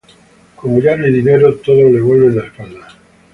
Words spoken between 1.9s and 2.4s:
le vuelven